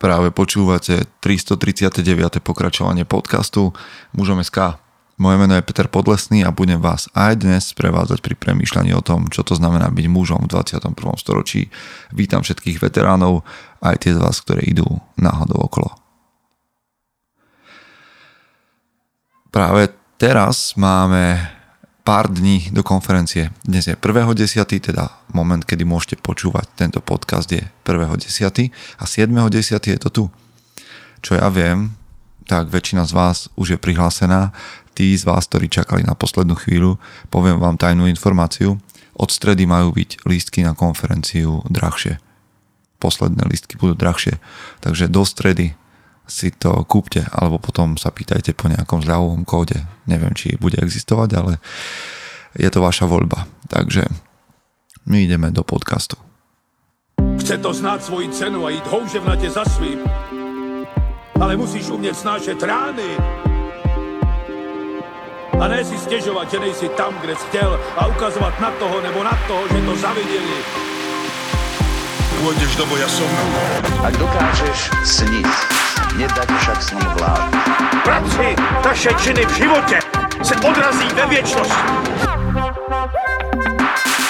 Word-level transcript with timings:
Práve 0.00 0.32
počúvate 0.32 1.04
339. 1.20 2.40
pokračovanie 2.40 3.04
podcastu 3.04 3.76
Mužom 4.16 4.40
SK. 4.40 4.80
Moje 5.20 5.36
meno 5.36 5.52
je 5.52 5.60
Peter 5.60 5.92
Podlesný 5.92 6.40
a 6.40 6.48
budem 6.48 6.80
vás 6.80 7.12
aj 7.12 7.44
dnes 7.44 7.76
prevádzať 7.76 8.24
pri 8.24 8.32
premýšľaní 8.32 8.96
o 8.96 9.04
tom, 9.04 9.28
čo 9.28 9.44
to 9.44 9.52
znamená 9.52 9.92
byť 9.92 10.06
mužom 10.08 10.48
v 10.48 10.56
21. 10.56 10.96
storočí. 11.20 11.68
Vítam 12.16 12.40
všetkých 12.40 12.80
veteránov, 12.80 13.44
aj 13.84 14.00
tie 14.00 14.16
z 14.16 14.24
vás, 14.24 14.40
ktoré 14.40 14.64
idú 14.64 14.88
náhodou 15.20 15.68
okolo. 15.68 15.92
Práve 19.52 19.92
teraz 20.16 20.80
máme 20.80 21.59
pár 22.04 22.32
dní 22.32 22.72
do 22.72 22.82
konferencie. 22.82 23.52
Dnes 23.64 23.86
je 23.86 23.96
1.10., 23.96 24.64
teda 24.80 25.12
moment, 25.36 25.62
kedy 25.64 25.84
môžete 25.84 26.16
počúvať 26.20 26.66
tento 26.76 27.00
podcast 27.04 27.48
je 27.52 27.60
1.10. 27.84 28.72
a 28.98 29.04
7.10. 29.04 29.94
je 29.94 29.98
to 30.00 30.08
tu. 30.10 30.24
Čo 31.20 31.36
ja 31.36 31.52
viem, 31.52 31.92
tak 32.48 32.72
väčšina 32.72 33.06
z 33.06 33.12
vás 33.12 33.46
už 33.54 33.76
je 33.76 33.78
prihlásená. 33.78 34.50
Tí 34.96 35.14
z 35.14 35.22
vás, 35.22 35.46
ktorí 35.46 35.70
čakali 35.70 36.02
na 36.02 36.18
poslednú 36.18 36.58
chvíľu, 36.58 36.98
poviem 37.30 37.60
vám 37.60 37.78
tajnú 37.78 38.10
informáciu. 38.10 38.80
Od 39.14 39.30
stredy 39.30 39.68
majú 39.68 39.92
byť 39.94 40.24
lístky 40.24 40.64
na 40.64 40.72
konferenciu 40.72 41.62
drahšie. 41.68 42.18
Posledné 43.00 43.44
lístky 43.48 43.76
budú 43.76 43.96
drahšie. 43.96 44.40
Takže 44.80 45.08
do 45.08 45.22
stredy 45.24 45.76
si 46.30 46.54
to 46.54 46.86
kúpte, 46.86 47.26
alebo 47.34 47.58
potom 47.58 47.98
sa 47.98 48.14
pýtajte 48.14 48.54
po 48.54 48.70
nejakom 48.70 49.02
zľavovom 49.02 49.42
kóde. 49.42 49.82
Neviem, 50.06 50.30
či 50.38 50.54
bude 50.54 50.78
existovať, 50.78 51.30
ale 51.34 51.52
je 52.54 52.70
to 52.70 52.78
vaša 52.78 53.10
voľba. 53.10 53.50
Takže 53.66 54.06
my 55.10 55.26
ideme 55.26 55.50
do 55.50 55.66
podcastu. 55.66 56.14
Chce 57.42 57.58
to 57.58 57.74
znát 57.74 58.04
svoji 58.04 58.28
cenu 58.30 58.66
a 58.66 58.70
jít 58.70 58.86
houževnatě 58.86 59.50
za 59.50 59.64
svým. 59.64 59.98
Ale 61.40 61.56
musíš 61.56 61.90
umět 61.90 62.16
snášet 62.16 62.62
rány. 62.62 63.10
A 65.60 65.68
ne 65.68 65.84
si 65.84 65.98
stěžovat, 65.98 66.50
že 66.50 66.58
nejsi 66.58 66.88
tam, 66.88 67.14
kde 67.20 67.36
jsi 67.36 67.46
chtěl 67.46 67.80
a 67.96 68.06
ukazovat 68.06 68.60
na 68.60 68.70
toho 68.70 69.00
nebo 69.00 69.24
na 69.24 69.38
toho, 69.48 69.68
že 69.68 69.80
to 69.84 69.96
zaviděli. 69.96 70.58
Pôjdeš 72.40 72.72
do 72.80 72.88
boja 72.88 73.04
som. 73.04 73.28
Ak 74.00 74.16
dokážeš 74.16 74.88
sniť, 75.04 75.79
nedať 76.16 76.48
však 76.58 76.78
sním 76.82 77.08
vlád. 77.18 77.50
Práci 78.04 78.46
taše 78.82 79.10
činy 79.22 79.46
v 79.46 79.52
životě 79.56 79.98
se 80.42 80.54
odrazí 80.56 81.08
ve 81.14 81.26
věčnosti. 81.26 81.84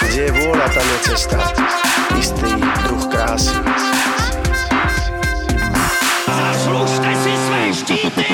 Kde 0.01 0.21
je 0.27 0.33
vôľa, 0.33 0.67
tam 0.75 0.87
je 0.91 0.99
cesta. 1.07 1.39
Istý 2.19 2.51
druh 2.83 3.05
krásy. 3.07 3.55
Zaslužte 6.27 7.11
si 7.15 7.33
své 7.47 7.63
štíty! 7.75 8.27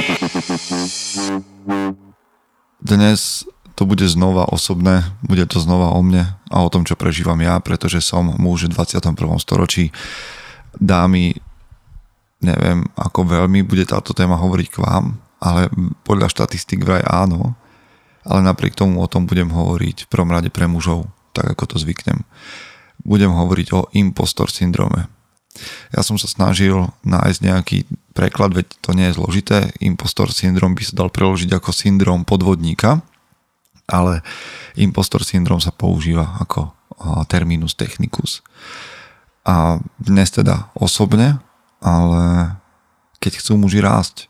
Dnes 2.80 3.44
to 3.76 3.84
bude 3.84 4.08
znova 4.08 4.48
osobné, 4.48 5.04
bude 5.20 5.44
to 5.44 5.60
znova 5.60 5.92
o 5.92 6.00
mne 6.00 6.38
a 6.48 6.56
o 6.64 6.72
tom, 6.72 6.88
čo 6.88 6.96
prežívam 6.96 7.36
ja, 7.44 7.60
pretože 7.60 8.00
som 8.00 8.32
muž 8.40 8.72
v 8.72 8.78
21. 8.78 9.36
storočí. 9.36 9.92
Dámy, 10.80 11.36
neviem, 12.40 12.84
ako 12.96 13.24
veľmi 13.24 13.64
bude 13.64 13.88
táto 13.88 14.12
téma 14.12 14.36
hovoriť 14.36 14.68
k 14.72 14.80
vám, 14.82 15.16
ale 15.40 15.68
podľa 16.04 16.32
štatistik 16.32 16.84
vraj 16.84 17.04
áno, 17.04 17.56
ale 18.26 18.40
napriek 18.42 18.74
tomu 18.74 18.98
o 18.98 19.06
tom 19.06 19.28
budem 19.28 19.52
hovoriť 19.52 20.06
v 20.06 20.10
prvom 20.10 20.32
rade 20.32 20.50
pre 20.50 20.66
mužov, 20.66 21.06
tak 21.36 21.52
ako 21.52 21.64
to 21.70 21.76
zvyknem. 21.78 22.26
Budem 23.06 23.30
hovoriť 23.30 23.68
o 23.76 23.86
impostor 23.94 24.50
syndrome. 24.50 25.06
Ja 25.94 26.04
som 26.04 26.20
sa 26.20 26.28
snažil 26.28 26.90
nájsť 27.06 27.40
nejaký 27.40 27.78
preklad, 28.12 28.52
veď 28.52 28.66
to 28.82 28.92
nie 28.92 29.08
je 29.08 29.16
zložité. 29.16 29.72
Impostor 29.80 30.28
syndrom 30.34 30.76
by 30.76 30.82
sa 30.84 30.98
dal 30.98 31.08
preložiť 31.08 31.54
ako 31.54 31.70
syndrom 31.72 32.28
podvodníka, 32.28 33.00
ale 33.86 34.20
impostor 34.74 35.22
syndrom 35.24 35.62
sa 35.62 35.70
používa 35.70 36.36
ako 36.42 36.74
terminus 37.30 37.78
technicus. 37.78 38.42
A 39.46 39.78
dnes 40.02 40.34
teda 40.34 40.74
osobne, 40.74 41.38
ale 41.86 42.58
keď 43.22 43.38
chcú 43.38 43.54
muži 43.54 43.78
rásť, 43.78 44.26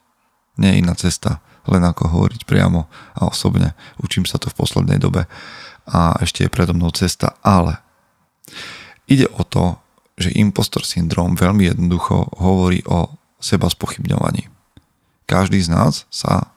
nie 0.60 0.76
je 0.76 0.80
iná 0.84 0.92
cesta, 0.92 1.40
len 1.64 1.80
ako 1.80 2.12
hovoriť 2.12 2.44
priamo 2.44 2.84
a 3.16 3.24
osobne. 3.24 3.72
Učím 3.96 4.28
sa 4.28 4.36
to 4.36 4.52
v 4.52 4.58
poslednej 4.60 5.00
dobe 5.00 5.24
a 5.88 6.20
ešte 6.20 6.44
je 6.44 6.52
predo 6.52 6.76
mnou 6.76 6.92
cesta, 6.92 7.32
ale 7.40 7.80
ide 9.08 9.24
o 9.32 9.42
to, 9.42 9.80
že 10.20 10.36
impostor 10.36 10.84
syndrom 10.84 11.36
veľmi 11.36 11.72
jednoducho 11.72 12.36
hovorí 12.36 12.84
o 12.84 13.16
seba 13.40 13.72
spochybňovaní. 13.72 14.48
Každý 15.24 15.58
z 15.64 15.72
nás 15.72 16.04
sa 16.12 16.52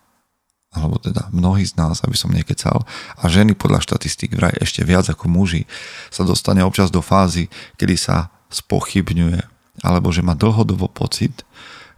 alebo 0.70 1.02
teda 1.02 1.34
mnohí 1.34 1.66
z 1.66 1.81
nás, 1.81 2.06
aby 2.06 2.14
som 2.14 2.30
nekecal, 2.30 2.86
a 3.18 3.24
ženy 3.26 3.58
podľa 3.58 3.81
štatistík 3.81 4.38
vraj 4.38 4.54
ešte 4.62 4.86
viac 4.86 5.10
ako 5.10 5.26
muži, 5.26 5.66
sa 6.14 6.22
dostane 6.22 6.62
občas 6.62 6.94
do 6.94 7.02
fázy, 7.02 7.50
kedy 7.81 7.98
sa 7.98 8.30
spochybňuje, 8.54 9.42
alebo 9.84 10.12
že 10.12 10.26
má 10.26 10.36
dlhodobo 10.36 10.92
pocit, 10.92 11.44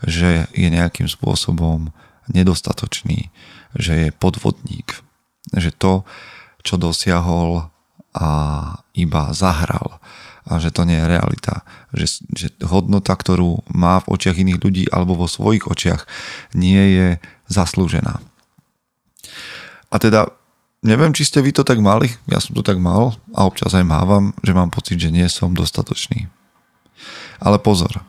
že 0.01 0.49
je 0.53 0.67
nejakým 0.69 1.05
spôsobom 1.05 1.93
nedostatočný, 2.29 3.29
že 3.77 3.93
je 4.07 4.09
podvodník, 4.15 5.01
že 5.53 5.73
to, 5.73 6.05
čo 6.61 6.77
dosiahol 6.77 7.69
a 8.11 8.29
iba 8.93 9.31
zahral 9.31 10.01
a 10.45 10.57
že 10.57 10.73
to 10.73 10.83
nie 10.83 10.97
je 10.97 11.05
realita, 11.05 11.61
že, 11.93 12.25
že 12.33 12.47
hodnota, 12.65 13.13
ktorú 13.13 13.61
má 13.71 14.01
v 14.01 14.09
očiach 14.17 14.41
iných 14.41 14.59
ľudí 14.59 14.83
alebo 14.89 15.13
vo 15.15 15.29
svojich 15.29 15.69
očiach 15.69 16.09
nie 16.57 16.81
je 16.97 17.07
zaslúžená. 17.47 18.19
A 19.91 19.95
teda 20.01 20.33
neviem, 20.81 21.13
či 21.13 21.29
ste 21.29 21.45
vy 21.45 21.53
to 21.53 21.61
tak 21.61 21.77
mali, 21.77 22.09
ja 22.25 22.41
som 22.41 22.57
to 22.57 22.65
tak 22.65 22.81
mal 22.81 23.13
a 23.37 23.45
občas 23.45 23.71
aj 23.77 23.85
mávam, 23.85 24.33
že 24.41 24.57
mám 24.57 24.73
pocit, 24.73 24.97
že 24.97 25.13
nie 25.13 25.25
som 25.29 25.53
dostatočný. 25.53 26.27
Ale 27.41 27.57
pozor, 27.57 28.05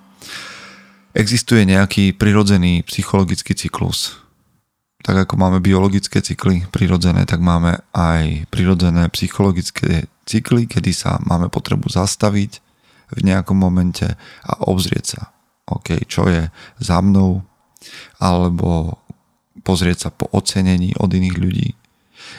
existuje 1.16 1.64
nejaký 1.64 2.12
prirodzený 2.16 2.84
psychologický 2.84 3.56
cyklus. 3.56 4.20
Tak 5.02 5.26
ako 5.26 5.34
máme 5.34 5.58
biologické 5.58 6.22
cykly 6.22 6.68
prirodzené, 6.70 7.26
tak 7.26 7.42
máme 7.42 7.82
aj 7.90 8.46
prirodzené 8.54 9.10
psychologické 9.10 10.06
cykly, 10.28 10.70
kedy 10.70 10.94
sa 10.94 11.18
máme 11.26 11.50
potrebu 11.50 11.90
zastaviť 11.90 12.62
v 13.12 13.20
nejakom 13.26 13.58
momente 13.58 14.06
a 14.46 14.52
obzrieť 14.70 15.04
sa. 15.18 15.34
OK, 15.66 16.06
čo 16.06 16.30
je 16.30 16.46
za 16.78 16.98
mnou, 17.02 17.42
alebo 18.22 19.02
pozrieť 19.66 20.08
sa 20.08 20.10
po 20.14 20.30
ocenení 20.30 20.94
od 20.96 21.10
iných 21.10 21.36
ľudí. 21.36 21.68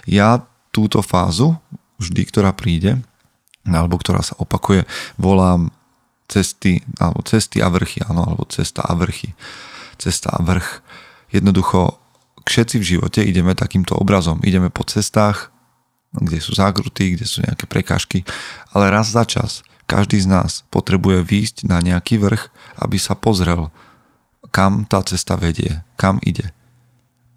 Ja 0.08 0.40
túto 0.72 1.03
fázu, 1.03 1.59
vždy, 2.00 2.22
ktorá 2.32 2.56
príde, 2.56 3.00
alebo 3.68 4.00
ktorá 4.00 4.24
sa 4.24 4.40
opakuje, 4.40 4.88
volám 5.20 5.72
cesty, 6.34 6.82
alebo 6.98 7.22
cesty 7.22 7.62
a 7.62 7.70
vrchy, 7.70 8.02
áno, 8.10 8.26
alebo 8.26 8.50
cesta 8.50 8.82
a 8.82 8.98
vrchy. 8.98 9.38
Cesta 10.02 10.34
a 10.34 10.42
vrch. 10.42 10.82
Jednoducho, 11.30 12.02
všetci 12.50 12.82
v 12.82 12.90
živote 12.98 13.22
ideme 13.22 13.54
takýmto 13.54 13.94
obrazom. 13.94 14.42
Ideme 14.42 14.74
po 14.74 14.82
cestách, 14.82 15.54
kde 16.14 16.42
sú 16.42 16.58
zákruty, 16.58 17.14
kde 17.14 17.26
sú 17.30 17.46
nejaké 17.46 17.70
prekážky, 17.70 18.26
ale 18.74 18.90
raz 18.90 19.14
za 19.14 19.26
čas 19.26 19.62
každý 19.86 20.18
z 20.22 20.30
nás 20.30 20.66
potrebuje 20.74 21.22
výjsť 21.22 21.58
na 21.70 21.84
nejaký 21.84 22.18
vrch, 22.18 22.50
aby 22.82 22.98
sa 22.98 23.14
pozrel, 23.14 23.70
kam 24.50 24.86
tá 24.90 25.02
cesta 25.06 25.38
vedie, 25.38 25.82
kam 25.98 26.18
ide 26.26 26.54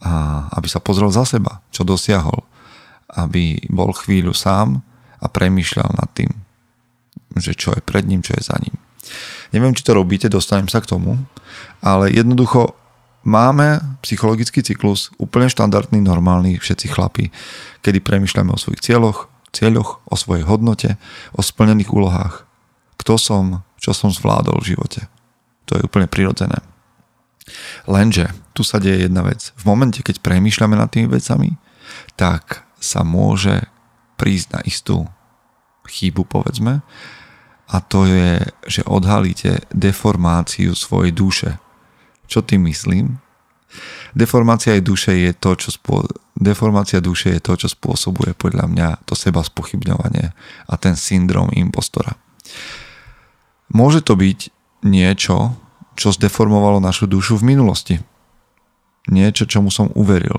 a 0.05 0.45
aby 0.55 0.69
sa 0.69 0.79
pozrel 0.79 1.09
za 1.09 1.25
seba, 1.25 1.65
čo 1.73 1.83
dosiahol, 1.83 2.45
aby 3.17 3.59
bol 3.73 3.97
chvíľu 3.97 4.37
sám 4.37 4.85
a 5.19 5.27
premýšľal 5.27 5.91
nad 5.97 6.09
tým, 6.13 6.31
že 7.35 7.57
čo 7.57 7.73
je 7.73 7.81
pred 7.81 8.05
ním, 8.05 8.21
čo 8.21 8.37
je 8.37 8.45
za 8.45 8.57
ním. 8.61 8.77
Neviem, 9.55 9.75
či 9.75 9.87
to 9.87 9.97
robíte, 9.97 10.27
dostanem 10.31 10.71
sa 10.71 10.83
k 10.83 10.91
tomu, 10.91 11.17
ale 11.81 12.11
jednoducho 12.11 12.75
máme 13.27 13.83
psychologický 14.07 14.63
cyklus, 14.63 15.11
úplne 15.19 15.51
štandardný, 15.51 15.99
normálny, 15.99 16.63
všetci 16.63 16.87
chlapi, 16.95 17.35
kedy 17.83 17.99
premýšľame 18.03 18.55
o 18.55 18.59
svojich 18.61 18.83
cieľoch, 18.83 19.27
cieľoch, 19.51 20.05
o 20.07 20.15
svojej 20.15 20.47
hodnote, 20.47 21.01
o 21.35 21.41
splnených 21.43 21.91
úlohách. 21.91 22.47
Kto 23.01 23.19
som, 23.19 23.67
čo 23.83 23.91
som 23.97 24.15
zvládol 24.15 24.63
v 24.63 24.77
živote. 24.77 25.11
To 25.67 25.79
je 25.79 25.87
úplne 25.87 26.07
prirodzené. 26.07 26.63
Lenže 27.87 28.35
tu 28.55 28.67
sa 28.67 28.83
deje 28.83 29.07
jedna 29.07 29.23
vec. 29.23 29.55
V 29.55 29.65
momente, 29.67 30.03
keď 30.03 30.23
premýšľame 30.23 30.75
nad 30.75 30.91
tými 30.91 31.07
vecami, 31.11 31.55
tak 32.19 32.67
sa 32.83 33.07
môže 33.07 33.67
prísť 34.19 34.59
na 34.59 34.61
istú 34.67 35.07
chybu, 35.87 36.27
povedzme, 36.27 36.83
a 37.67 37.83
to 37.83 38.07
je, 38.07 38.41
že 38.71 38.87
odhalíte 38.87 39.67
deformáciu 39.75 40.79
svojej 40.79 41.11
duše. 41.11 41.51
Čo 42.31 42.47
tým 42.47 42.71
myslím? 42.71 43.19
Deformácia 44.15 44.79
duše 44.81 45.13
je 45.19 45.33
to, 45.35 45.59
čo 45.59 45.75
spô... 45.75 46.07
Deformácia 46.37 47.03
duše 47.03 47.37
je 47.37 47.41
to, 47.43 47.59
čo 47.59 47.69
spôsobuje 47.69 48.39
podľa 48.39 48.71
mňa 48.71 48.89
to 49.05 49.19
seba 49.19 49.43
spochybňovanie 49.43 50.31
a 50.69 50.75
ten 50.79 50.95
syndrom 50.95 51.51
impostora. 51.53 52.15
Môže 53.75 54.01
to 54.01 54.15
byť 54.15 54.55
niečo, 54.87 55.59
čo 55.99 56.09
zdeformovalo 56.15 56.79
našu 56.79 57.11
dušu 57.11 57.41
v 57.43 57.57
minulosti. 57.57 57.97
Niečo, 59.11 59.49
čomu 59.49 59.75
som 59.75 59.91
uveril. 59.97 60.39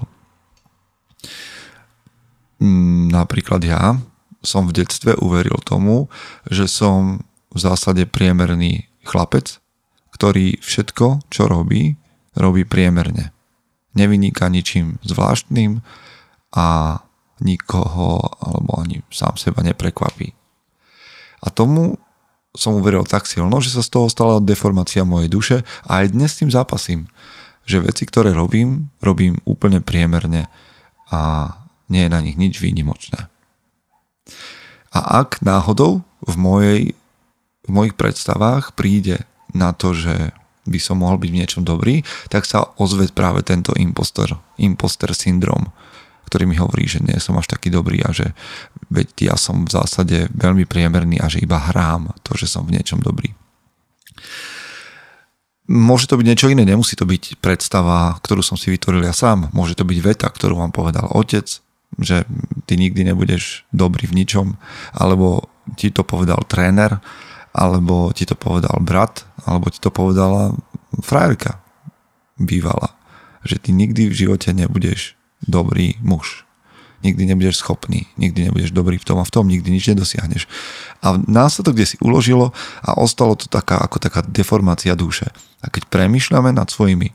Mm, 2.64 3.12
napríklad 3.14 3.62
ja 3.62 4.00
som 4.48 4.72
v 4.72 4.80
detstve 4.80 5.20
uveril 5.20 5.60
tomu, 5.68 6.08
že 6.48 6.72
som 6.72 7.28
v 7.52 7.60
zásade 7.60 8.08
priemerný 8.08 8.88
chlapec, 9.04 9.60
ktorý 10.16 10.64
všetko, 10.64 11.28
čo 11.28 11.52
robí, 11.52 12.00
robí 12.40 12.64
priemerne. 12.64 13.36
Nevyniká 13.92 14.48
ničím 14.48 15.04
zvláštnym 15.04 15.84
a 16.56 17.00
nikoho 17.44 18.24
alebo 18.40 18.80
ani 18.80 19.04
sám 19.12 19.36
seba 19.36 19.62
neprekvapí. 19.62 20.32
A 21.44 21.54
tomu 21.54 22.00
som 22.58 22.82
uveril 22.82 23.06
tak 23.06 23.30
silno, 23.30 23.62
že 23.62 23.70
sa 23.70 23.86
z 23.86 23.94
toho 23.94 24.08
stala 24.10 24.42
deformácia 24.42 25.06
mojej 25.06 25.30
duše 25.30 25.58
a 25.86 26.02
aj 26.02 26.18
dnes 26.18 26.34
s 26.34 26.40
tým 26.42 26.50
zápasím. 26.50 27.06
Že 27.68 27.92
veci, 27.94 28.10
ktoré 28.10 28.34
robím, 28.34 28.90
robím 29.04 29.38
úplne 29.46 29.84
priemerne 29.84 30.50
a 31.14 31.52
nie 31.94 32.08
je 32.08 32.14
na 32.14 32.20
nich 32.26 32.40
nič 32.40 32.58
výnimočné. 32.58 33.30
A 34.92 35.24
ak 35.24 35.44
náhodou 35.44 36.02
v, 36.24 36.36
mojej, 36.40 36.82
v 37.68 37.70
mojich 37.70 37.96
predstavách 37.96 38.74
príde 38.74 39.28
na 39.52 39.76
to, 39.76 39.92
že 39.94 40.32
by 40.68 40.80
som 40.84 41.00
mohol 41.00 41.16
byť 41.18 41.30
v 41.32 41.40
niečom 41.40 41.64
dobrý, 41.64 42.04
tak 42.28 42.44
sa 42.44 42.68
ozve 42.76 43.08
práve 43.12 43.42
tento 43.42 43.72
imposter, 43.80 44.36
imposter 44.60 45.16
syndrom, 45.16 45.72
ktorý 46.28 46.44
mi 46.44 46.60
hovorí, 46.60 46.84
že 46.92 47.00
nie 47.00 47.16
som 47.24 47.40
až 47.40 47.48
taký 47.48 47.72
dobrý 47.72 48.04
a 48.04 48.12
že 48.12 48.36
veď 48.92 49.32
ja 49.32 49.36
som 49.40 49.64
v 49.64 49.72
zásade 49.72 50.28
veľmi 50.36 50.68
priemerný 50.68 51.24
a 51.24 51.32
že 51.32 51.40
iba 51.40 51.56
hrám 51.56 52.12
to, 52.28 52.36
že 52.36 52.52
som 52.52 52.68
v 52.68 52.76
niečom 52.76 53.00
dobrý. 53.00 53.32
Môže 55.68 56.08
to 56.08 56.16
byť 56.16 56.28
niečo 56.28 56.48
iné, 56.48 56.64
nemusí 56.64 56.96
to 56.96 57.04
byť 57.04 57.44
predstava, 57.44 58.16
ktorú 58.24 58.40
som 58.40 58.56
si 58.56 58.72
vytvoril 58.72 59.04
ja 59.04 59.12
sám. 59.12 59.52
Môže 59.52 59.76
to 59.76 59.84
byť 59.84 60.00
veta, 60.00 60.28
ktorú 60.32 60.60
vám 60.64 60.72
povedal 60.72 61.12
otec, 61.12 61.60
že 61.96 62.28
ty 62.68 62.76
nikdy 62.76 63.08
nebudeš 63.08 63.64
dobrý 63.72 64.06
v 64.08 64.24
ničom, 64.24 64.48
alebo 64.94 65.48
ti 65.80 65.90
to 65.90 66.04
povedal 66.04 66.44
tréner, 66.46 67.00
alebo 67.56 68.14
ti 68.14 68.28
to 68.28 68.38
povedal 68.38 68.78
brat, 68.84 69.26
alebo 69.48 69.72
ti 69.72 69.82
to 69.82 69.90
povedala 69.90 70.54
frajerka 71.02 71.64
bývala, 72.38 72.94
že 73.42 73.58
ty 73.58 73.74
nikdy 73.74 74.10
v 74.10 74.18
živote 74.26 74.54
nebudeš 74.54 75.18
dobrý 75.42 75.98
muž. 76.06 76.46
Nikdy 77.06 77.30
nebudeš 77.30 77.62
schopný, 77.62 78.10
nikdy 78.18 78.50
nebudeš 78.50 78.74
dobrý 78.74 78.98
v 78.98 79.06
tom 79.06 79.22
a 79.22 79.26
v 79.26 79.34
tom, 79.34 79.46
nikdy 79.46 79.70
nič 79.70 79.86
nedosiahneš. 79.94 80.50
A 81.06 81.22
nás 81.30 81.62
to 81.62 81.70
kde 81.70 81.86
si 81.86 81.98
uložilo 82.02 82.58
a 82.82 82.98
ostalo 82.98 83.38
to 83.38 83.46
taká, 83.46 83.78
ako 83.78 84.02
taká 84.02 84.26
deformácia 84.26 84.98
duše. 84.98 85.30
A 85.62 85.70
keď 85.70 85.86
premyšľame 85.94 86.58
nad 86.58 86.74
svojimi 86.74 87.14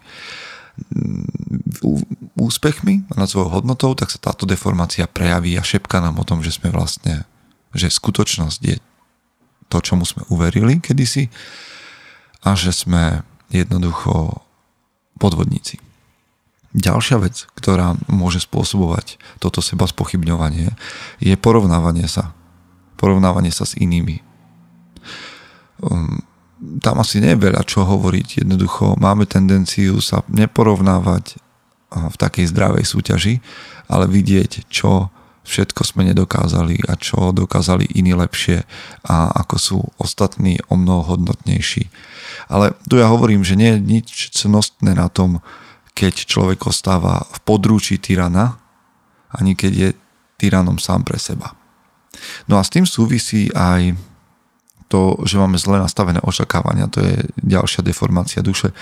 úspechmi 2.37 3.05
a 3.13 3.23
nad 3.23 3.29
svojou 3.29 3.61
hodnotou, 3.61 3.93
tak 3.95 4.11
sa 4.11 4.19
táto 4.19 4.49
deformácia 4.49 5.05
prejaví 5.07 5.55
a 5.57 5.67
šepka 5.67 6.01
nám 6.01 6.19
o 6.19 6.27
tom, 6.27 6.41
že 6.41 6.55
sme 6.55 6.73
vlastne, 6.73 7.29
že 7.77 7.93
skutočnosť 7.93 8.61
je 8.65 8.77
to, 9.69 9.79
čomu 9.81 10.05
sme 10.05 10.25
uverili 10.29 10.81
kedysi 10.81 11.29
a 12.45 12.57
že 12.57 12.73
sme 12.73 13.25
jednoducho 13.53 14.43
podvodníci. 15.21 15.79
Ďalšia 16.73 17.21
vec, 17.21 17.45
ktorá 17.53 18.01
môže 18.09 18.41
spôsobovať 18.41 19.21
toto 19.37 19.61
seba 19.61 19.85
spochybňovanie, 19.85 20.73
je 21.21 21.35
porovnávanie 21.37 22.09
sa. 22.09 22.33
Porovnávanie 22.97 23.53
sa 23.53 23.69
s 23.69 23.77
inými. 23.77 24.25
Um, 25.85 26.25
tam 26.79 27.03
asi 27.03 27.19
nie 27.19 27.35
je 27.35 27.43
veľa 27.43 27.63
čo 27.67 27.83
hovoriť. 27.83 28.47
Jednoducho 28.47 28.95
máme 28.99 29.27
tendenciu 29.27 29.99
sa 29.99 30.23
neporovnávať 30.31 31.39
v 31.93 32.17
takej 32.17 32.49
zdravej 32.49 32.85
súťaži, 32.89 33.35
ale 33.91 34.09
vidieť, 34.09 34.71
čo 34.73 35.13
všetko 35.43 35.83
sme 35.83 36.07
nedokázali 36.07 36.87
a 36.87 36.95
čo 36.95 37.35
dokázali 37.35 37.99
iní 37.99 38.15
lepšie 38.15 38.63
a 39.11 39.35
ako 39.43 39.57
sú 39.59 39.79
ostatní 39.99 40.63
o 40.71 40.79
mnoho 40.79 41.19
hodnotnejší. 41.19 41.91
Ale 42.47 42.79
tu 42.87 42.97
ja 42.97 43.11
hovorím, 43.11 43.43
že 43.43 43.59
nie 43.59 43.75
je 43.77 43.83
nič 43.83 44.09
cnostné 44.33 44.95
na 44.95 45.11
tom, 45.11 45.43
keď 45.93 46.25
človek 46.25 46.65
ostáva 46.71 47.27
v 47.27 47.39
područí 47.45 47.99
tyrana, 47.99 48.57
ani 49.35 49.59
keď 49.59 49.73
je 49.75 49.89
tyranom 50.41 50.79
sám 50.79 51.05
pre 51.05 51.19
seba. 51.19 51.53
No 52.47 52.57
a 52.57 52.63
s 52.65 52.73
tým 52.73 52.87
súvisí 52.87 53.51
aj 53.53 53.99
to, 54.93 55.17
že 55.25 55.41
máme 55.41 55.57
zle 55.57 55.81
nastavené 55.81 56.21
očakávania, 56.21 56.93
to 56.93 57.01
je 57.01 57.25
ďalšia 57.41 57.81
deformácia 57.81 58.45
duše. 58.45 58.77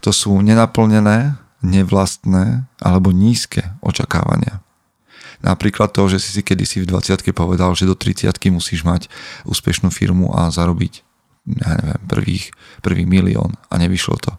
To 0.00 0.08
sú 0.08 0.40
nenaplnené, 0.40 1.36
nevlastné 1.60 2.64
alebo 2.80 3.12
nízke 3.12 3.76
očakávania. 3.84 4.64
Napríklad 5.44 5.92
to, 5.92 6.08
že 6.08 6.20
si 6.20 6.32
si 6.36 6.42
kedysi 6.44 6.84
v 6.84 6.88
20 6.88 7.20
povedal, 7.36 7.76
že 7.76 7.88
do 7.88 7.96
30 7.96 8.32
musíš 8.52 8.84
mať 8.84 9.12
úspešnú 9.44 9.92
firmu 9.92 10.32
a 10.32 10.48
zarobiť 10.48 11.04
ja 11.60 11.80
neviem, 11.80 12.00
prvých, 12.08 12.44
prvý 12.84 13.04
milión 13.08 13.56
a 13.72 13.80
nevyšlo 13.80 14.16
to. 14.20 14.32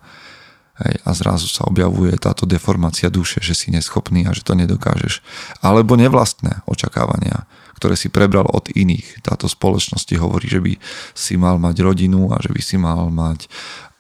Hej, 0.82 0.94
a 1.06 1.10
zrazu 1.14 1.50
sa 1.50 1.66
objavuje 1.66 2.14
táto 2.18 2.50
deformácia 2.50 3.10
duše, 3.10 3.42
že 3.42 3.54
si 3.54 3.70
neschopný 3.74 4.26
a 4.26 4.34
že 4.34 4.46
to 4.46 4.58
nedokážeš. 4.58 5.22
Alebo 5.62 5.98
nevlastné 5.98 6.66
očakávania, 6.66 7.46
ktoré 7.82 7.98
si 7.98 8.14
prebral 8.14 8.46
od 8.46 8.70
iných. 8.70 9.26
Táto 9.26 9.50
spoločnosti 9.50 10.14
hovorí, 10.22 10.46
že 10.46 10.62
by 10.62 10.78
si 11.18 11.34
mal 11.34 11.58
mať 11.58 11.82
rodinu 11.82 12.30
a 12.30 12.38
že 12.38 12.54
by 12.54 12.62
si 12.62 12.78
mal 12.78 13.10
mať 13.10 13.50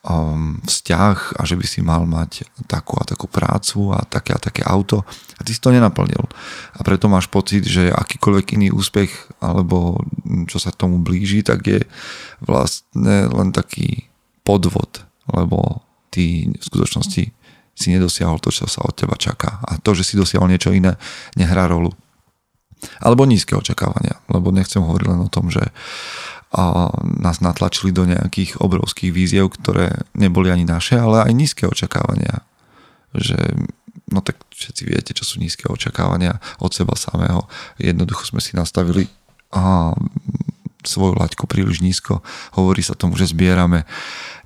um, 0.05 0.61
vzťah 0.61 1.37
a 1.37 1.41
že 1.45 1.57
by 1.57 1.65
si 1.65 1.81
mal 1.81 2.05
mať 2.05 2.45
takú 2.69 2.97
a 3.01 3.05
takú 3.09 3.25
prácu 3.25 3.89
a 3.93 4.05
také 4.05 4.37
a 4.37 4.39
také 4.41 4.61
auto 4.61 5.01
a 5.37 5.41
ty 5.41 5.53
si 5.53 5.61
to 5.61 5.73
nenaplnil. 5.73 6.29
A 6.77 6.79
preto 6.85 7.09
máš 7.09 7.25
pocit, 7.29 7.65
že 7.65 7.89
akýkoľvek 7.89 8.61
iný 8.61 8.67
úspech 8.69 9.09
alebo 9.41 10.01
čo 10.45 10.61
sa 10.61 10.73
tomu 10.73 11.01
blíži, 11.01 11.41
tak 11.41 11.65
je 11.65 11.81
vlastne 12.41 13.29
len 13.33 13.49
taký 13.49 14.09
podvod, 14.45 15.05
lebo 15.29 15.85
ty 16.13 16.49
v 16.49 16.61
skutočnosti 16.61 17.23
si 17.71 17.87
nedosiahol 17.89 18.37
to, 18.37 18.53
čo 18.53 18.69
sa 18.69 18.85
od 18.85 18.93
teba 18.93 19.17
čaká. 19.17 19.57
A 19.63 19.79
to, 19.81 19.97
že 19.97 20.05
si 20.05 20.19
dosiahol 20.19 20.51
niečo 20.51 20.69
iné, 20.69 20.99
nehrá 21.33 21.65
rolu. 21.65 21.93
Alebo 23.01 23.29
nízke 23.29 23.53
očakávania, 23.53 24.17
lebo 24.29 24.49
nechcem 24.49 24.81
hovoriť 24.81 25.07
len 25.07 25.21
o 25.21 25.29
tom, 25.29 25.53
že 25.53 25.69
a 26.51 26.91
nás 26.99 27.39
natlačili 27.39 27.95
do 27.95 28.03
nejakých 28.03 28.59
obrovských 28.59 29.15
víziev, 29.15 29.55
ktoré 29.55 30.03
neboli 30.11 30.51
ani 30.51 30.67
naše, 30.67 30.99
ale 30.99 31.23
aj 31.23 31.31
nízke 31.31 31.63
očakávania. 31.63 32.43
Že, 33.15 33.39
no 34.11 34.19
tak 34.19 34.35
všetci 34.51 34.83
viete, 34.83 35.11
čo 35.15 35.23
sú 35.23 35.39
nízke 35.39 35.71
očakávania 35.71 36.43
od 36.59 36.75
seba 36.75 36.99
samého. 36.99 37.47
Jednoducho 37.79 38.27
sme 38.27 38.43
si 38.43 38.59
nastavili 38.59 39.07
a, 39.55 39.95
svoju 40.83 41.15
laťku 41.23 41.47
príliš 41.47 41.79
nízko. 41.79 42.19
Hovorí 42.59 42.83
sa 42.83 42.99
tomu, 42.99 43.15
že 43.15 43.31
zbierame 43.31 43.87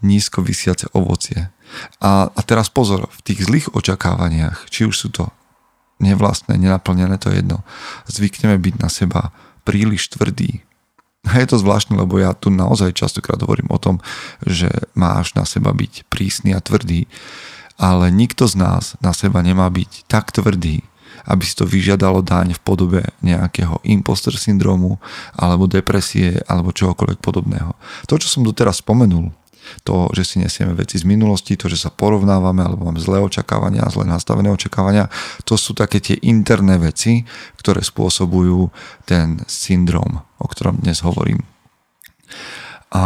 nízko 0.06 0.46
vysiace 0.46 0.86
ovocie. 0.94 1.50
A, 2.06 2.30
a 2.30 2.42
teraz 2.46 2.70
pozor, 2.70 3.10
v 3.10 3.22
tých 3.26 3.50
zlých 3.50 3.74
očakávaniach, 3.74 4.70
či 4.70 4.86
už 4.86 4.94
sú 4.94 5.10
to 5.10 5.34
nevlastné, 6.00 6.60
nenaplnené, 6.60 7.16
to 7.18 7.32
je 7.32 7.40
jedno, 7.40 7.64
zvykneme 8.10 8.60
byť 8.60 8.76
na 8.82 8.90
seba 8.92 9.22
príliš 9.64 10.12
tvrdý. 10.12 10.62
A 11.26 11.42
je 11.42 11.50
to 11.50 11.58
zvláštne, 11.58 11.98
lebo 11.98 12.22
ja 12.22 12.38
tu 12.38 12.54
naozaj 12.54 12.94
častokrát 12.94 13.42
hovorím 13.42 13.74
o 13.74 13.82
tom, 13.82 13.98
že 14.46 14.70
máš 14.94 15.34
na 15.34 15.42
seba 15.42 15.74
byť 15.74 16.06
prísny 16.06 16.54
a 16.54 16.62
tvrdý, 16.62 17.10
ale 17.82 18.14
nikto 18.14 18.46
z 18.46 18.56
nás 18.62 18.94
na 19.02 19.12
seba 19.12 19.42
nemá 19.42 19.66
byť 19.74 20.06
tak 20.06 20.30
tvrdý, 20.30 20.86
aby 21.26 21.44
si 21.44 21.58
to 21.58 21.66
vyžiadalo 21.66 22.22
daň 22.22 22.54
v 22.54 22.62
podobe 22.62 23.02
nejakého 23.26 23.82
imposter 23.88 24.38
syndromu 24.38 25.02
alebo 25.34 25.66
depresie 25.66 26.38
alebo 26.46 26.76
čohokoľvek 26.76 27.20
podobného. 27.20 27.74
To, 28.06 28.22
čo 28.22 28.30
som 28.30 28.46
doteraz 28.46 28.86
spomenul, 28.86 29.34
to, 29.84 30.10
že 30.14 30.24
si 30.24 30.36
nesieme 30.42 30.74
veci 30.74 31.00
z 31.00 31.06
minulosti, 31.06 31.58
to, 31.58 31.70
že 31.72 31.80
sa 31.80 31.94
porovnávame 31.94 32.66
alebo 32.66 32.88
máme 32.88 33.02
zlé 33.02 33.22
očakávania, 33.22 33.90
zlé 33.92 34.06
nastavené 34.10 34.50
očakávania, 34.52 35.10
to 35.48 35.56
sú 35.56 35.74
také 35.78 36.02
tie 36.02 36.18
interné 36.26 36.78
veci, 36.82 37.26
ktoré 37.60 37.82
spôsobujú 37.82 38.70
ten 39.06 39.42
syndrom, 39.46 40.22
o 40.38 40.46
ktorom 40.46 40.82
dnes 40.82 41.02
hovorím. 41.02 41.42
A 42.96 43.04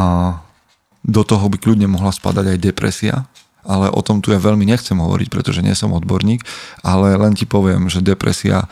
do 1.04 1.22
toho 1.25 1.48
by 1.50 1.58
kľudne 1.58 1.88
mohla 1.89 2.12
spadať 2.13 2.56
aj 2.56 2.63
depresia, 2.63 3.16
ale 3.63 3.92
o 3.92 4.01
tom 4.01 4.24
tu 4.24 4.32
ja 4.32 4.39
veľmi 4.39 4.66
nechcem 4.66 4.98
hovoriť, 4.98 5.28
pretože 5.30 5.63
nie 5.63 5.75
som 5.75 5.96
odborník, 5.96 6.44
ale 6.84 7.16
len 7.16 7.36
ti 7.36 7.44
poviem, 7.44 7.92
že 7.92 8.04
depresia 8.04 8.68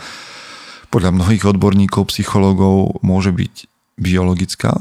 podľa 0.87 1.11
mnohých 1.11 1.43
odborníkov, 1.43 2.07
psychológov 2.09 3.03
môže 3.03 3.35
byť 3.35 3.67
biologická, 3.99 4.77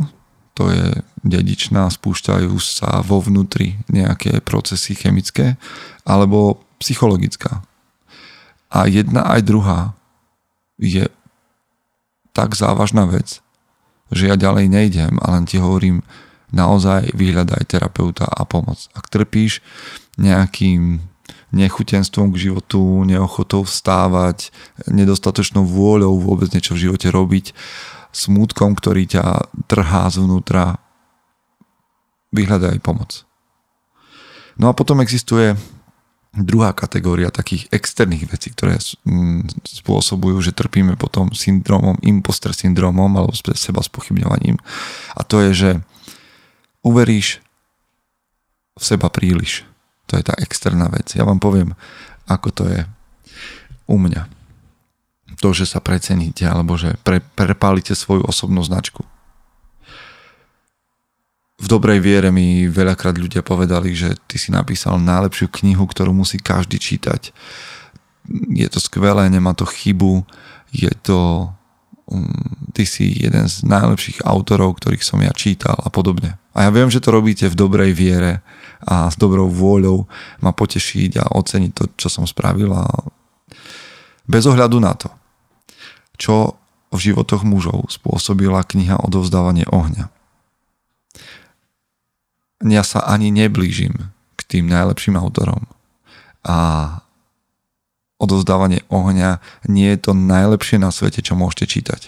to 0.57 0.73
je 0.73 1.05
dedičná, 1.21 1.85
spúšťajú 1.93 2.57
sa 2.57 3.05
vo 3.05 3.21
vnútri 3.21 3.77
nejaké 3.93 4.41
procesy 4.41 4.97
chemické, 4.97 5.61
alebo 6.09 6.65
psychologická. 6.81 7.61
A 8.73 8.89
jedna 8.89 9.29
aj 9.37 9.41
druhá 9.45 9.81
je 10.81 11.13
tak 12.33 12.57
závažná 12.57 13.05
vec, 13.05 13.45
že 14.09 14.33
ja 14.33 14.37
ďalej 14.41 14.73
nejdem 14.73 15.21
a 15.21 15.37
len 15.37 15.45
ti 15.45 15.61
hovorím, 15.61 16.01
naozaj 16.55 17.13
vyhľadaj 17.13 17.69
terapeuta 17.69 18.25
a 18.25 18.47
pomoc. 18.47 18.87
Ak 18.95 19.11
trpíš 19.11 19.61
nejakým 20.17 21.03
nechutenstvom 21.51 22.33
k 22.33 22.49
životu, 22.51 23.03
neochotou 23.03 23.67
vstávať, 23.67 24.55
nedostatočnou 24.89 25.67
vôľou 25.67 26.17
vôbec 26.23 26.53
niečo 26.55 26.77
v 26.79 26.89
živote 26.89 27.09
robiť, 27.11 27.57
smútkom, 28.17 28.73
ktorý 28.73 29.05
ťa 29.05 29.53
trhá 29.69 30.09
zvnútra, 30.09 30.81
vyhľadaj 32.33 32.81
pomoc. 32.81 33.29
No 34.57 34.73
a 34.73 34.77
potom 34.77 35.05
existuje 35.05 35.53
druhá 36.37 36.77
kategória 36.77 37.33
takých 37.33 37.69
externých 37.73 38.29
vecí, 38.29 38.53
ktoré 38.53 38.77
spôsobujú, 39.65 40.41
že 40.45 40.57
trpíme 40.57 40.97
potom 41.01 41.33
syndromom, 41.33 41.97
imposter 42.05 42.53
syndromom 42.53 43.09
alebo 43.17 43.33
seba 43.57 43.81
spochybňovaním. 43.81 44.61
A 45.17 45.25
to 45.25 45.41
je, 45.49 45.51
že 45.53 45.71
uveríš 46.85 47.41
v 48.77 48.83
seba 48.85 49.09
príliš. 49.09 49.65
To 50.13 50.21
je 50.21 50.25
tá 50.29 50.37
externá 50.37 50.93
vec. 50.93 51.17
Ja 51.17 51.25
vám 51.25 51.41
poviem, 51.41 51.73
ako 52.29 52.49
to 52.53 52.65
je 52.69 52.81
u 53.89 53.97
mňa. 53.97 54.36
To, 55.41 55.53
že 55.53 55.69
sa 55.69 55.85
preceníte 55.85 56.49
alebo 56.49 56.81
že 56.81 56.97
pre, 57.05 57.21
prepálite 57.21 57.93
svoju 57.93 58.25
osobnú 58.25 58.65
značku 58.65 59.05
v 61.57 61.67
dobrej 61.67 62.05
viere 62.05 62.29
mi 62.29 62.69
veľakrát 62.69 63.17
ľudia 63.17 63.41
povedali, 63.41 63.97
že 63.97 64.13
ty 64.29 64.37
si 64.37 64.53
napísal 64.53 65.01
najlepšiu 65.01 65.49
knihu, 65.49 65.89
ktorú 65.89 66.13
musí 66.13 66.37
každý 66.37 66.77
čítať. 66.77 67.33
Je 68.53 68.69
to 68.69 68.77
skvelé, 68.77 69.25
nemá 69.33 69.57
to 69.57 69.65
chybu, 69.65 70.25
je 70.73 70.93
to... 71.01 71.49
Um, 72.07 72.71
ty 72.71 72.87
si 72.87 73.19
jeden 73.19 73.49
z 73.51 73.67
najlepších 73.67 74.23
autorov, 74.23 74.79
ktorých 74.79 75.03
som 75.03 75.19
ja 75.25 75.33
čítal 75.35 75.75
a 75.81 75.89
podobne. 75.91 76.39
A 76.55 76.69
ja 76.69 76.71
viem, 76.71 76.87
že 76.87 77.03
to 77.03 77.11
robíte 77.11 77.49
v 77.51 77.59
dobrej 77.59 77.97
viere 77.97 78.47
a 78.85 79.09
s 79.11 79.17
dobrou 79.19 79.49
vôľou 79.51 80.07
ma 80.45 80.53
potešiť 80.53 81.19
a 81.19 81.35
oceniť 81.35 81.73
to, 81.73 81.85
čo 81.99 82.07
som 82.13 82.29
spravil 82.29 82.71
a 82.71 82.85
bez 84.29 84.45
ohľadu 84.47 84.79
na 84.79 84.95
to, 84.95 85.11
čo 86.17 86.57
v 86.93 86.99
životoch 87.13 87.45
mužov 87.45 87.93
spôsobila 87.93 88.65
kniha 88.65 89.01
Odovzdávanie 89.01 89.69
ohňa 89.69 90.13
ja 92.65 92.83
sa 92.87 93.05
ani 93.05 93.29
neblížim 93.29 93.93
k 94.37 94.41
tým 94.49 94.71
najlepším 94.71 95.21
autorom. 95.21 95.69
A 96.47 96.57
odozdávanie 98.17 98.87
ohňa 98.89 99.45
nie 99.69 99.93
je 99.93 100.09
to 100.09 100.13
najlepšie 100.17 100.81
na 100.81 100.89
svete, 100.89 101.21
čo 101.21 101.37
môžete 101.37 101.69
čítať. 101.69 102.01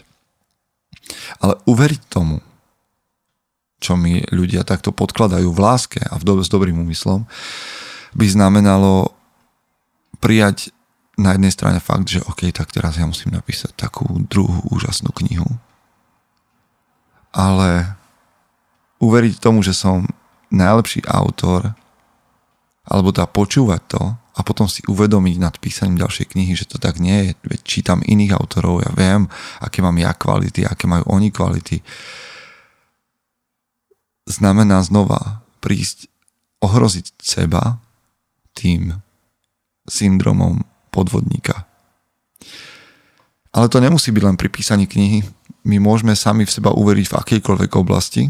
Ale 1.45 1.61
uveriť 1.69 2.01
tomu, 2.09 2.41
čo 3.79 3.95
mi 3.95 4.25
ľudia 4.33 4.65
takto 4.65 4.91
podkladajú 4.91 5.53
v 5.53 5.63
láske 5.63 6.01
a 6.01 6.17
v 6.17 6.25
dobe 6.25 6.43
s 6.43 6.51
dobrým 6.51 6.81
úmyslom, 6.81 7.29
by 8.17 8.27
znamenalo 8.27 9.13
prijať 10.19 10.73
na 11.19 11.35
jednej 11.35 11.51
strane 11.51 11.83
fakt, 11.83 12.07
že 12.07 12.23
OK, 12.23 12.55
tak 12.55 12.71
teraz 12.71 12.95
ja 12.95 13.05
musím 13.05 13.35
napísať 13.35 13.75
takú 13.75 14.07
druhú 14.31 14.63
úžasnú 14.71 15.11
knihu. 15.11 15.51
Ale 17.35 17.99
uveriť 19.03 19.43
tomu, 19.43 19.67
že 19.67 19.75
som 19.75 20.07
najlepší 20.55 21.05
autor, 21.11 21.75
alebo 22.87 23.11
dá 23.13 23.27
počúvať 23.27 23.83
to 23.91 24.03
a 24.39 24.41
potom 24.47 24.71
si 24.71 24.81
uvedomiť 24.87 25.37
nad 25.43 25.55
písaním 25.59 25.99
ďalšej 25.99 26.33
knihy, 26.33 26.55
že 26.55 26.71
to 26.71 26.79
tak 26.79 27.03
nie 27.03 27.29
je. 27.29 27.31
Veď 27.43 27.61
čítam 27.67 28.01
iných 28.07 28.39
autorov, 28.39 28.87
ja 28.87 28.95
viem, 28.95 29.27
aké 29.59 29.83
mám 29.83 29.99
ja 29.99 30.15
kvality, 30.15 30.65
aké 30.65 30.87
majú 30.87 31.05
oni 31.11 31.35
kvality. 31.35 31.83
Znamená 34.31 34.87
znova 34.87 35.43
prísť 35.59 36.07
ohroziť 36.63 37.19
seba 37.19 37.83
tým 38.55 39.03
syndromom 39.85 40.63
podvodníka. 40.89 41.69
Ale 43.53 43.69
to 43.73 43.81
nemusí 43.81 44.13
byť 44.13 44.23
len 44.25 44.37
pri 44.37 44.49
písaní 44.53 44.85
knihy. 44.85 45.25
My 45.65 45.81
môžeme 45.81 46.13
sami 46.13 46.45
v 46.45 46.55
seba 46.55 46.73
uveriť 46.73 47.07
v 47.09 47.19
akejkoľvek 47.19 47.71
oblasti, 47.77 48.29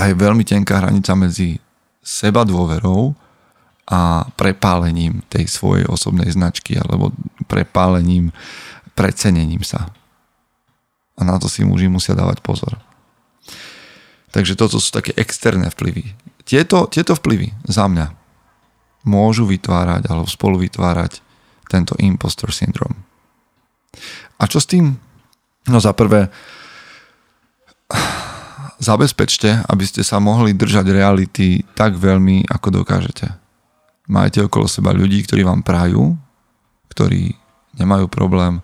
a 0.00 0.08
je 0.08 0.14
veľmi 0.14 0.46
tenká 0.46 0.80
hranica 0.80 1.12
medzi 1.12 1.58
seba 2.00 2.46
dôverou 2.46 3.12
a 3.90 4.24
prepálením 4.38 5.20
tej 5.26 5.50
svojej 5.50 5.84
osobnej 5.90 6.30
značky 6.30 6.78
alebo 6.78 7.10
prepálením, 7.50 8.30
precenením 8.94 9.60
sa. 9.66 9.90
A 11.18 11.26
na 11.26 11.36
to 11.36 11.50
si 11.50 11.66
muži 11.66 11.90
musia 11.90 12.14
dávať 12.14 12.40
pozor. 12.40 12.78
Takže 14.30 14.54
toto 14.54 14.78
sú 14.78 14.94
také 14.94 15.10
externé 15.18 15.68
vplyvy. 15.74 16.14
Tieto, 16.46 16.86
tieto 16.86 17.18
vplyvy 17.18 17.50
za 17.66 17.90
mňa 17.90 18.14
môžu 19.04 19.44
vytvárať 19.44 20.06
alebo 20.06 20.30
spolu 20.30 20.62
vytvárať 20.62 21.18
tento 21.70 21.94
impostor 22.02 22.50
syndrom. 22.50 22.90
A 24.42 24.50
čo 24.50 24.58
s 24.58 24.66
tým? 24.66 24.98
No 25.70 25.78
za 25.78 25.94
prvé, 25.94 26.26
zabezpečte, 28.82 29.62
aby 29.70 29.84
ste 29.86 30.02
sa 30.02 30.18
mohli 30.18 30.56
držať 30.56 30.90
reality 30.90 31.62
tak 31.78 31.94
veľmi, 31.94 32.50
ako 32.50 32.82
dokážete. 32.82 33.30
Majte 34.10 34.42
okolo 34.42 34.66
seba 34.66 34.90
ľudí, 34.90 35.22
ktorí 35.22 35.46
vám 35.46 35.62
prajú, 35.62 36.18
ktorí 36.90 37.38
nemajú 37.78 38.10
problém 38.10 38.58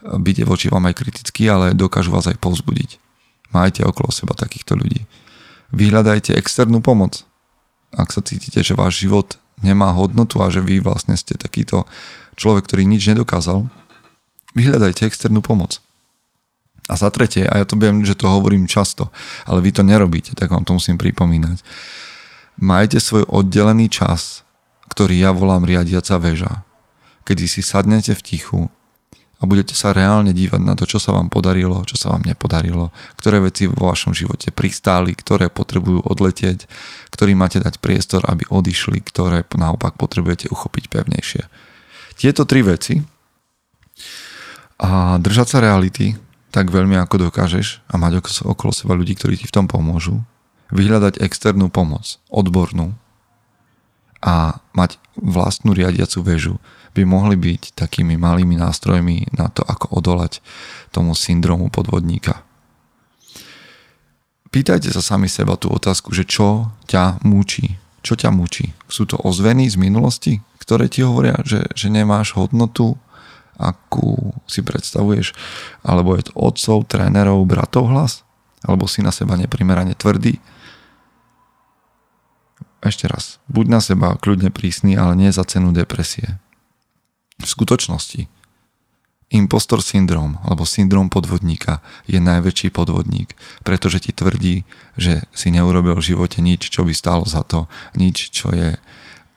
byť 0.00 0.36
voči 0.48 0.72
vám 0.72 0.88
aj 0.88 0.96
kritický, 0.96 1.52
ale 1.52 1.76
dokážu 1.76 2.08
vás 2.08 2.24
aj 2.24 2.40
povzbudiť. 2.40 2.96
Majte 3.52 3.84
okolo 3.84 4.08
seba 4.08 4.32
takýchto 4.32 4.78
ľudí. 4.78 5.04
Vyhľadajte 5.76 6.32
externú 6.38 6.80
pomoc. 6.80 7.28
Ak 7.92 8.14
sa 8.14 8.24
cítite, 8.24 8.62
že 8.62 8.78
váš 8.78 9.02
život 9.02 9.36
nemá 9.60 9.92
hodnotu 9.92 10.40
a 10.40 10.48
že 10.48 10.64
vy 10.64 10.80
vlastne 10.80 11.16
ste 11.16 11.36
takýto 11.36 11.84
človek, 12.36 12.64
ktorý 12.66 12.88
nič 12.88 13.12
nedokázal, 13.12 13.68
vyhľadajte 14.56 15.06
externú 15.06 15.44
pomoc. 15.44 15.78
A 16.90 16.98
za 16.98 17.06
tretie, 17.14 17.46
a 17.46 17.62
ja 17.62 17.64
to 17.68 17.78
viem, 17.78 18.02
že 18.02 18.18
to 18.18 18.26
hovorím 18.26 18.66
často, 18.66 19.14
ale 19.46 19.62
vy 19.62 19.70
to 19.70 19.86
nerobíte, 19.86 20.34
tak 20.34 20.50
vám 20.50 20.66
to 20.66 20.74
musím 20.74 20.98
pripomínať. 20.98 21.62
Majte 22.58 22.98
svoj 22.98 23.30
oddelený 23.30 23.86
čas, 23.86 24.42
ktorý 24.90 25.22
ja 25.22 25.30
volám 25.30 25.62
riadiaca 25.62 26.18
väža, 26.18 26.66
kedy 27.22 27.46
si 27.46 27.62
sadnete 27.62 28.18
v 28.18 28.24
tichu 28.26 28.60
a 29.40 29.48
budete 29.48 29.72
sa 29.72 29.96
reálne 29.96 30.36
dívať 30.36 30.60
na 30.60 30.76
to, 30.76 30.84
čo 30.84 31.00
sa 31.00 31.16
vám 31.16 31.32
podarilo, 31.32 31.80
čo 31.88 31.96
sa 31.96 32.12
vám 32.12 32.28
nepodarilo, 32.28 32.92
ktoré 33.16 33.40
veci 33.40 33.64
vo 33.64 33.88
vašom 33.88 34.12
živote 34.12 34.52
pristáli, 34.52 35.16
ktoré 35.16 35.48
potrebujú 35.48 36.04
odletieť, 36.04 36.68
ktorým 37.08 37.40
máte 37.40 37.56
dať 37.56 37.80
priestor, 37.80 38.20
aby 38.28 38.44
odišli, 38.52 39.00
ktoré 39.00 39.48
naopak 39.56 39.96
potrebujete 39.96 40.52
uchopiť 40.52 40.92
pevnejšie. 40.92 41.42
Tieto 42.20 42.44
tri 42.44 42.60
veci 42.60 43.00
a 44.76 45.16
držať 45.16 45.46
sa 45.48 45.58
reality, 45.64 46.20
tak 46.52 46.68
veľmi 46.68 47.00
ako 47.00 47.32
dokážeš 47.32 47.80
a 47.88 47.96
mať 47.96 48.20
okolo 48.44 48.72
seba 48.76 48.92
ľudí, 48.92 49.16
ktorí 49.16 49.40
ti 49.40 49.48
v 49.48 49.56
tom 49.56 49.64
pomôžu, 49.64 50.20
vyhľadať 50.68 51.24
externú 51.24 51.72
pomoc, 51.72 52.20
odbornú 52.28 52.92
a 54.20 54.60
mať 54.76 55.00
vlastnú 55.16 55.72
riadiacu 55.72 56.20
väžu 56.20 56.54
by 56.92 57.06
mohli 57.06 57.38
byť 57.38 57.78
takými 57.78 58.18
malými 58.18 58.58
nástrojmi 58.58 59.32
na 59.36 59.48
to, 59.48 59.62
ako 59.62 59.94
odolať 59.94 60.42
tomu 60.90 61.14
syndromu 61.14 61.70
podvodníka. 61.70 62.42
Pýtajte 64.50 64.90
sa 64.90 64.98
sami 64.98 65.30
seba 65.30 65.54
tú 65.54 65.70
otázku, 65.70 66.10
že 66.10 66.26
čo 66.26 66.74
ťa 66.90 67.22
mučí. 67.22 67.78
Čo 68.02 68.18
ťa 68.18 68.34
mučí? 68.34 68.74
Sú 68.90 69.06
to 69.06 69.14
ozveny 69.22 69.70
z 69.70 69.78
minulosti, 69.78 70.42
ktoré 70.58 70.90
ti 70.90 71.06
hovoria, 71.06 71.38
že, 71.46 71.70
že 71.78 71.86
nemáš 71.86 72.34
hodnotu, 72.34 72.98
akú 73.60 74.34
si 74.50 74.64
predstavuješ, 74.64 75.36
alebo 75.86 76.16
je 76.18 76.26
to 76.26 76.32
otcov, 76.34 76.88
trénerov, 76.90 77.46
bratov 77.46 77.92
hlas, 77.92 78.26
alebo 78.66 78.90
si 78.90 79.04
na 79.04 79.14
seba 79.14 79.38
neprimerane 79.38 79.94
tvrdý. 79.94 80.42
Ešte 82.80 83.04
raz, 83.08 83.36
buď 83.52 83.66
na 83.68 83.80
seba 83.84 84.16
kľudne 84.16 84.48
prísny, 84.48 84.96
ale 84.96 85.12
nie 85.12 85.28
za 85.28 85.44
cenu 85.44 85.72
depresie. 85.76 86.40
V 87.40 87.46
skutočnosti 87.48 88.28
Impostor 89.30 89.78
syndrom 89.78 90.42
alebo 90.42 90.66
syndrom 90.66 91.06
podvodníka 91.06 91.78
je 92.10 92.18
najväčší 92.18 92.74
podvodník, 92.74 93.38
pretože 93.62 94.02
ti 94.02 94.10
tvrdí, 94.10 94.66
že 94.98 95.22
si 95.30 95.54
neurobil 95.54 95.94
v 95.94 96.02
živote 96.02 96.42
nič, 96.42 96.66
čo 96.66 96.82
by 96.82 96.90
stálo 96.90 97.22
za 97.22 97.46
to, 97.46 97.70
nič, 97.94 98.34
čo 98.34 98.50
je 98.50 98.74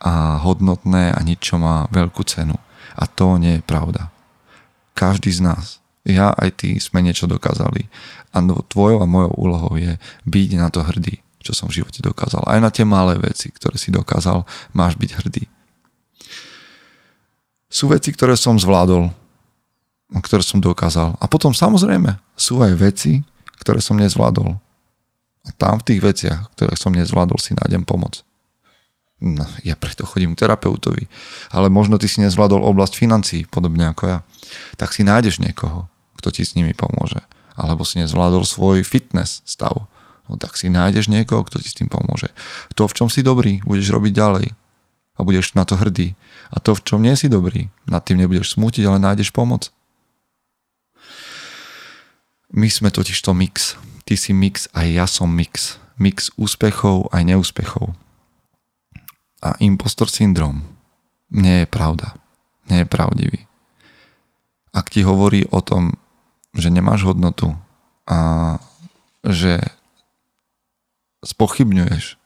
a 0.03 0.41
hodnotné 0.41 1.13
a 1.13 1.19
nič, 1.21 1.53
čo 1.53 1.61
má 1.61 1.87
veľkú 1.93 2.25
cenu. 2.25 2.57
A 2.97 3.05
to 3.05 3.37
nie 3.37 3.61
je 3.61 3.63
pravda. 3.63 4.09
Každý 4.97 5.29
z 5.29 5.41
nás, 5.45 5.65
ja 6.03 6.33
aj 6.35 6.59
ty, 6.59 6.69
sme 6.81 7.05
niečo 7.05 7.29
dokázali. 7.29 7.87
A 8.33 8.41
no, 8.41 8.65
tvojou 8.65 8.99
a 8.99 9.07
mojou 9.07 9.33
úlohou 9.37 9.73
je 9.77 9.95
byť 10.27 10.49
na 10.59 10.67
to 10.73 10.83
hrdý, 10.83 11.23
čo 11.43 11.51
som 11.51 11.67
v 11.67 11.83
živote 11.83 11.99
dokázal. 11.99 12.47
Aj 12.47 12.57
na 12.63 12.71
tie 12.71 12.87
malé 12.87 13.19
veci, 13.19 13.51
ktoré 13.51 13.75
si 13.75 13.91
dokázal, 13.91 14.47
máš 14.71 14.95
byť 14.95 15.11
hrdý. 15.19 15.43
Sú 17.67 17.91
veci, 17.91 18.15
ktoré 18.15 18.39
som 18.39 18.55
zvládol, 18.55 19.11
ktoré 20.23 20.45
som 20.45 20.63
dokázal. 20.63 21.19
A 21.19 21.25
potom 21.25 21.51
samozrejme 21.51 22.15
sú 22.37 22.63
aj 22.63 22.73
veci, 22.77 23.25
ktoré 23.59 23.83
som 23.83 23.99
nezvládol. 23.99 24.55
A 25.43 25.49
tam 25.59 25.81
v 25.81 25.87
tých 25.91 25.99
veciach, 25.99 26.53
ktoré 26.55 26.77
som 26.79 26.95
nezvládol, 26.95 27.35
si 27.41 27.51
nájdem 27.57 27.83
pomoc. 27.83 28.23
No, 29.23 29.47
ja 29.63 29.79
preto 29.79 30.03
chodím 30.03 30.35
k 30.35 30.43
terapeutovi. 30.43 31.07
Ale 31.51 31.71
možno 31.71 31.95
ty 31.95 32.11
si 32.11 32.19
nezvládol 32.19 32.59
oblasť 32.59 32.93
financií, 32.99 33.41
podobne 33.47 33.91
ako 33.91 34.03
ja. 34.07 34.17
Tak 34.75 34.91
si 34.91 35.07
nájdeš 35.07 35.39
niekoho, 35.39 35.87
kto 36.19 36.29
ti 36.31 36.43
s 36.43 36.55
nimi 36.59 36.75
pomôže. 36.75 37.23
Alebo 37.55 37.87
si 37.87 38.03
nezvládol 38.03 38.43
svoj 38.43 38.83
fitness 38.83 39.39
stav. 39.47 39.87
No 40.31 40.39
tak 40.39 40.55
si 40.55 40.71
nájdeš 40.71 41.11
niekoho, 41.11 41.43
kto 41.43 41.59
ti 41.59 41.67
s 41.67 41.77
tým 41.77 41.91
pomôže. 41.91 42.31
To, 42.79 42.87
v 42.87 42.95
čom 42.95 43.07
si 43.11 43.25
dobrý, 43.25 43.59
budeš 43.67 43.91
robiť 43.91 44.13
ďalej. 44.15 44.47
A 45.13 45.19
budeš 45.21 45.53
na 45.53 45.67
to 45.67 45.77
hrdý. 45.77 46.17
A 46.49 46.57
to, 46.57 46.73
v 46.73 46.81
čom 46.81 46.99
nie 47.03 47.13
si 47.13 47.29
dobrý, 47.29 47.69
nad 47.85 48.01
tým 48.01 48.17
nebudeš 48.17 48.57
smútiť, 48.57 48.87
ale 48.87 48.97
nájdeš 48.97 49.29
pomoc. 49.29 49.69
My 52.53 52.69
sme 52.69 52.89
totiž 52.89 53.17
to 53.21 53.33
mix. 53.33 53.77
Ty 54.05 54.15
si 54.17 54.33
mix 54.33 54.69
a 54.73 54.85
ja 54.85 55.05
som 55.05 55.29
mix. 55.29 55.77
Mix 56.01 56.33
úspechov 56.37 57.13
aj 57.13 57.21
neúspechov 57.29 57.93
a 59.43 59.59
impostor 59.59 60.07
syndrom 60.07 60.63
nie 61.27 61.61
je 61.63 61.67
pravda. 61.67 62.15
Nie 62.71 62.87
je 62.87 62.87
pravdivý. 62.87 63.39
Ak 64.71 64.87
ti 64.87 65.03
hovorí 65.03 65.43
o 65.51 65.59
tom, 65.59 65.99
že 66.55 66.71
nemáš 66.71 67.03
hodnotu 67.03 67.51
a 68.07 68.57
že 69.27 69.59
spochybňuješ 71.23 72.19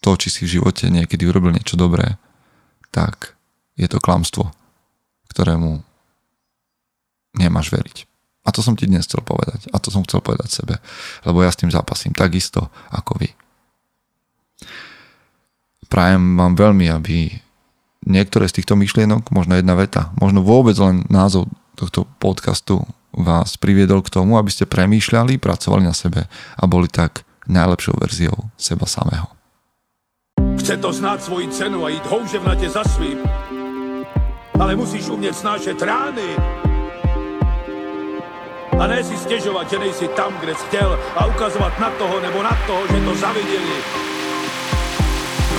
to, 0.00 0.10
či 0.20 0.28
si 0.28 0.40
v 0.44 0.60
živote 0.60 0.88
niekedy 0.88 1.24
urobil 1.24 1.52
niečo 1.52 1.78
dobré, 1.78 2.20
tak 2.92 3.36
je 3.76 3.88
to 3.88 4.02
klamstvo, 4.02 4.52
ktorému 5.32 5.80
nemáš 7.36 7.72
veriť. 7.72 8.08
A 8.44 8.52
to 8.52 8.60
som 8.60 8.76
ti 8.76 8.84
dnes 8.84 9.08
chcel 9.08 9.24
povedať. 9.24 9.72
A 9.72 9.80
to 9.80 9.88
som 9.88 10.04
chcel 10.04 10.20
povedať 10.20 10.52
sebe. 10.52 10.76
Lebo 11.24 11.40
ja 11.40 11.48
s 11.48 11.56
tým 11.56 11.72
zápasím 11.72 12.12
takisto 12.12 12.68
ako 12.92 13.16
vy 13.16 13.32
prajem 15.94 16.34
vám 16.34 16.58
veľmi, 16.58 16.90
aby 16.90 17.30
niektoré 18.02 18.50
z 18.50 18.58
týchto 18.58 18.74
myšlienok, 18.74 19.30
možno 19.30 19.54
jedna 19.54 19.78
veta, 19.78 20.10
možno 20.18 20.42
vôbec 20.42 20.74
len 20.82 21.06
názov 21.06 21.46
tohto 21.78 22.10
podcastu 22.18 22.82
vás 23.14 23.54
priviedol 23.54 24.02
k 24.02 24.10
tomu, 24.10 24.34
aby 24.34 24.50
ste 24.50 24.66
premýšľali, 24.66 25.38
pracovali 25.38 25.86
na 25.86 25.94
sebe 25.94 26.26
a 26.26 26.62
boli 26.66 26.90
tak 26.90 27.22
najlepšou 27.48 27.94
verziou 28.00 28.36
seba 28.56 28.86
samého. 28.86 29.28
Chce 30.60 30.80
to 30.80 30.90
znáť 30.92 31.18
svoji 31.28 31.46
cenu 31.52 31.84
a 31.84 31.92
ísť 31.92 32.06
houževnate 32.08 32.68
za 32.70 32.84
svým. 32.84 33.20
Ale 34.54 34.78
musíš 34.78 35.10
umieť 35.10 35.34
snášať 35.34 35.76
rány. 35.82 36.28
A 38.74 38.82
ne 38.90 39.00
si 39.04 39.14
stiežovať, 39.14 39.66
že 39.70 39.78
nejsi 39.78 40.06
tam, 40.18 40.34
kde 40.40 40.54
si 40.56 40.64
chcel 40.72 40.98
a 41.14 41.30
ukazovať 41.30 41.72
na 41.78 41.90
toho 42.00 42.16
nebo 42.18 42.38
na 42.42 42.54
toho, 42.66 42.82
že 42.90 42.98
to 43.02 43.12
zavideli 43.18 43.78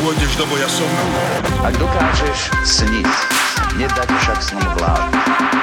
pôjdeš 0.05 0.37
do 0.37 0.45
boja 0.45 0.69
som. 0.69 0.91
Ak 1.65 1.73
dokážeš 1.81 2.53
sniť, 2.61 3.09
nedať 3.81 4.09
však 4.21 4.37
snom 4.37 4.69
vlád. 4.77 5.09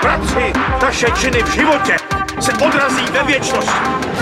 Práci 0.02 0.50
taše 0.82 1.08
činy 1.14 1.46
v 1.46 1.50
živote 1.62 1.94
se 2.42 2.52
odrazí 2.58 3.06
ve 3.14 3.22
viečnosť. 3.22 4.21